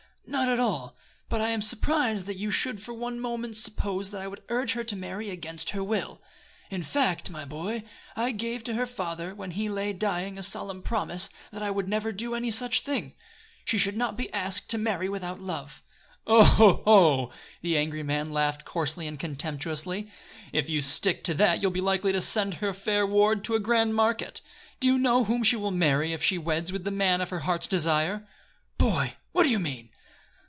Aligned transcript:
"Not 0.27 0.47
at 0.47 0.59
all; 0.61 0.95
but 1.27 1.41
I 1.41 1.49
am 1.49 1.61
surprised 1.61 2.25
that 2.25 2.37
you 2.37 2.51
should 2.51 2.81
for 2.81 2.93
one 2.93 3.19
moment 3.19 3.57
suppose 3.57 4.11
that 4.11 4.21
I 4.21 4.29
would 4.29 4.41
urge 4.47 4.73
her 4.73 4.83
to 4.85 4.95
marry 4.95 5.29
against 5.29 5.71
her 5.71 5.83
will. 5.83 6.21
In 6.69 6.83
fact, 6.83 7.29
my 7.29 7.43
boy, 7.43 7.83
I 8.15 8.31
gave 8.31 8.63
to 8.63 8.75
her 8.75 8.85
father, 8.85 9.35
when 9.35 9.51
he 9.51 9.67
lay 9.67 9.91
dying, 9.91 10.37
a 10.37 10.43
solemn 10.43 10.83
promise 10.83 11.29
that 11.51 11.61
I 11.63 11.69
would 11.69 11.89
never 11.89 12.13
do 12.13 12.33
any 12.33 12.49
such 12.49 12.79
thing. 12.79 13.13
She 13.65 13.77
should 13.77 13.97
not 13.97 14.15
be 14.15 14.33
asked 14.33 14.69
to 14.69 14.77
marry 14.77 15.09
without 15.09 15.41
love." 15.41 15.83
"Oho 16.25 16.73
ho 16.85 17.23
oo!" 17.29 17.33
The 17.61 17.77
angry 17.77 18.03
man 18.03 18.31
laughed 18.31 18.63
coarsely 18.63 19.07
and 19.07 19.19
contemptuously. 19.19 20.09
"If 20.53 20.69
you 20.69 20.79
stick 20.79 21.25
to 21.25 21.33
that 21.33 21.61
you'll 21.61 21.71
be 21.71 21.81
likely 21.81 22.13
to 22.13 22.21
send 22.21 22.61
your 22.61 22.73
fair 22.73 23.05
ward 23.05 23.43
to 23.45 23.55
a 23.55 23.59
grand 23.59 23.95
market! 23.95 24.39
Do 24.79 24.87
you 24.87 24.97
know 24.97 25.25
whom 25.25 25.43
she 25.43 25.57
will 25.57 25.71
marry 25.71 26.13
if 26.13 26.23
she 26.23 26.37
weds 26.37 26.71
with 26.71 26.85
the 26.85 26.91
man 26.91 27.19
of 27.19 27.31
her 27.31 27.39
heart's 27.39 27.67
desire?" 27.67 28.25
"Boy! 28.77 29.17
What 29.33 29.43
do 29.43 29.49
you 29.49 29.59
mean?" 29.59 29.89